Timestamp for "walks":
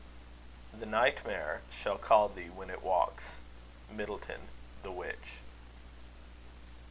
2.81-3.23